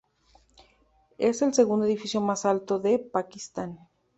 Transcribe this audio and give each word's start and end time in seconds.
Es 1.19 1.43
el 1.43 1.53
segundo 1.53 1.85
edificio 1.85 2.21
más 2.21 2.45
alto 2.47 2.81
en 2.83 3.07
Pakistán. 3.11 3.87